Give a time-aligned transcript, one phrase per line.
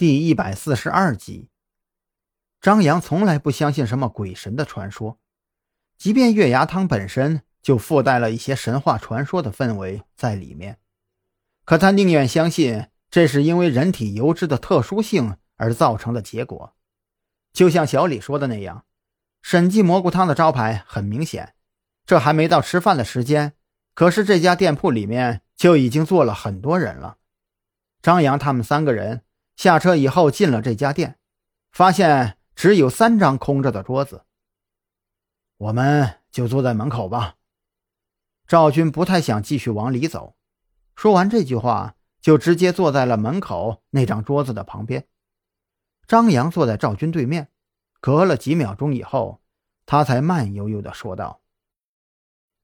[0.00, 1.50] 第一百四十二集，
[2.58, 5.18] 张扬从来不相信什么鬼神的传说，
[5.98, 10.78] 即便月牙汤本身就附带了一些神话传说的氛围在里面，
[11.66, 16.74] 可他宁愿相信这是因为人体油脂的特殊性而造成的结果。
[17.52, 18.86] 就像小李说的那样，
[19.42, 21.52] 审计蘑菇汤的招牌很明显，
[22.06, 23.52] 这还没到吃饭的时间，
[23.94, 27.18] 可是这家店铺里面就已经坐了很多人了。
[28.00, 29.24] 张扬他们三个人。
[29.60, 31.18] 下车以后进了这家店，
[31.70, 34.24] 发现只有三张空着的桌子。
[35.58, 37.36] 我们就坐在门口吧。
[38.48, 40.34] 赵军不太想继续往里走，
[40.96, 45.06] 说完这句话，就直接坐在了门口那张桌子的旁边。
[46.06, 47.50] 张扬坐在赵军对面，
[48.00, 49.42] 隔了几秒钟以后，
[49.84, 51.42] 他才慢悠悠地说道：“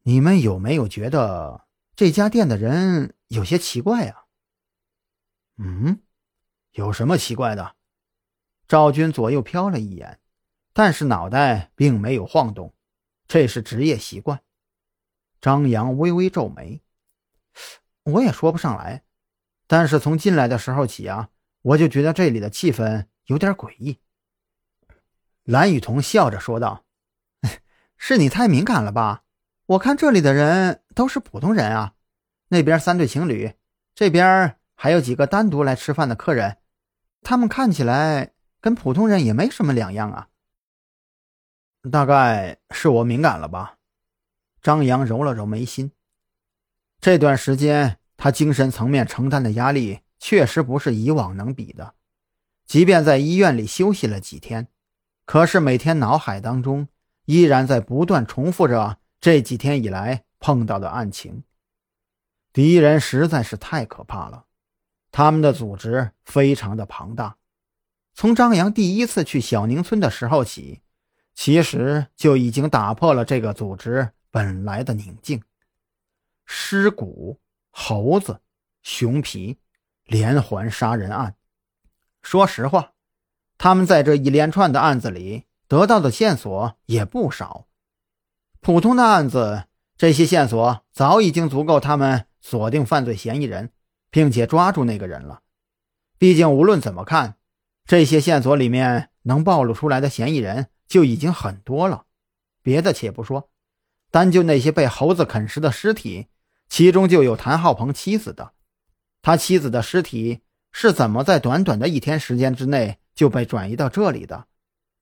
[0.04, 4.24] 你们有没有觉得这家店的人有些奇怪啊
[5.60, 6.00] ？”“嗯。”
[6.76, 7.74] 有什么奇怪的？
[8.68, 10.20] 赵军左右瞟了一眼，
[10.74, 12.74] 但是脑袋并没有晃动，
[13.26, 14.42] 这是职业习惯。
[15.40, 16.82] 张扬微微皱眉
[18.04, 19.04] ：“我也说不上来，
[19.66, 21.30] 但是从进来的时候起啊，
[21.62, 23.98] 我就觉得这里的气氛有点诡异。”
[25.44, 26.84] 蓝雨桐笑着说道
[27.96, 29.22] ：“是你太敏感了吧？
[29.64, 31.94] 我看这里的人都是普通人啊，
[32.48, 33.54] 那边三对情侣，
[33.94, 36.58] 这边还有几个单独来吃饭的客人。”
[37.28, 40.28] 他们看起来跟普通人也没什么两样啊。
[41.90, 43.78] 大概是我敏感了吧？
[44.62, 45.90] 张扬揉了揉眉心。
[47.00, 51.94] 这段时间他精神层面承担的压力确实不是以往能比的。
[52.64, 54.68] 即便在医院里休息了几天，
[55.24, 56.86] 可是每天脑海当中
[57.24, 61.42] 依然在不断重复着这几天以来碰到的案情。
[62.52, 64.45] 敌人实在是太可怕了。
[65.16, 67.38] 他们的组织非常的庞大，
[68.12, 70.82] 从张扬第一次去小宁村的时候起，
[71.34, 75.42] 其实就已经打破了这个组织本来的宁静。
[76.44, 77.40] 尸骨、
[77.70, 78.42] 猴子、
[78.82, 79.56] 熊皮，
[80.04, 81.36] 连环杀人案。
[82.20, 82.92] 说实话，
[83.56, 87.66] 他们在这一连串的案子里得到的线索也不少。
[88.60, 89.64] 普通的案子，
[89.96, 93.72] 这些线索早已经足够他们锁定犯罪嫌疑人。
[94.16, 95.42] 并且抓住那个人了。
[96.16, 97.36] 毕竟无论怎么看，
[97.84, 102.06] 这些线索里面能暴露出来的嫌疑人就已经很多了。
[102.62, 103.50] 别的且不说，
[104.10, 106.28] 单就那些被猴子啃食的尸体，
[106.66, 108.54] 其中就有谭浩鹏妻子的。
[109.20, 110.40] 他妻子的尸体
[110.72, 114.46] 是怎么在短短的一天时间之内就被转移到这里的？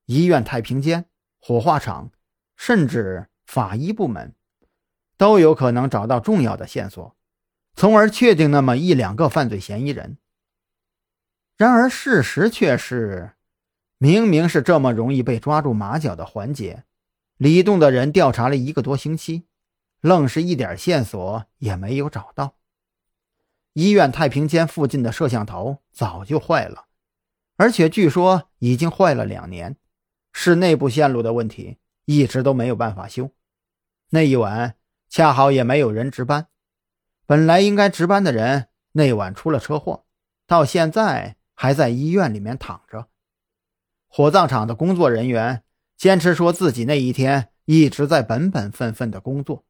[0.06, 1.04] 医院太平间、
[1.38, 2.10] 火化场，
[2.56, 4.34] 甚至法医部门，
[5.16, 7.14] 都有可能找到重要的线索。
[7.76, 10.18] 从而确定那么一两个犯罪嫌疑人。
[11.56, 13.32] 然而事实却是，
[13.98, 16.84] 明明是这么容易被抓住马脚的环节，
[17.36, 19.44] 李栋的人调查了一个多星期，
[20.00, 22.56] 愣是一点线索也没有找到。
[23.72, 26.86] 医院太平间附近的摄像头早就坏了，
[27.56, 29.76] 而且据说已经坏了两年，
[30.32, 33.30] 是内部线路的问题，一直都没有办法修。
[34.10, 34.76] 那一晚
[35.08, 36.46] 恰好也没有人值班。
[37.26, 40.04] 本来应该值班的人那晚出了车祸，
[40.46, 43.08] 到现在还在医院里面躺着。
[44.08, 45.64] 火葬场的工作人员
[45.96, 49.64] 坚持说自己那一天一直在本本分分的工作，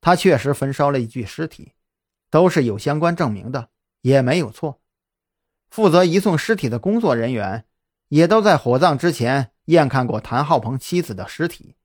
[0.00, 1.74] 他确实焚烧了一具尸体，
[2.30, 3.68] 都是有相关证明的，
[4.00, 4.80] 也没有错。
[5.68, 7.66] 负责移送尸体的工作人员
[8.08, 11.76] 也都在火葬之前验看过谭浩鹏妻子的尸体，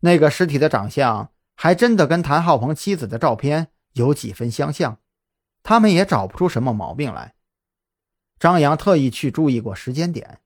[0.00, 3.72] 那个尸体的长相还真的跟谭浩鹏妻子的照片。
[3.98, 4.98] 有几分相像，
[5.62, 7.34] 他们也找不出什么毛病来。
[8.38, 10.40] 张扬特意去注意过时间点，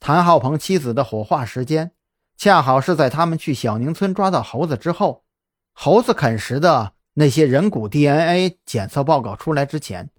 [0.00, 1.92] 谭浩鹏妻子的火化时间
[2.36, 5.24] 恰好是在他们去小宁村抓到猴子之后，
[5.72, 10.10] 猴子啃食的那些人骨 DNA 检测报告出来之前。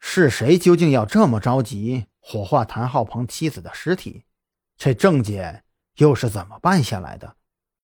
[0.00, 4.24] 是谁究竟要这么着急火化谭浩鹏妻子的尸体？
[4.76, 5.62] 这证件
[5.96, 7.36] 又是怎么办下来的？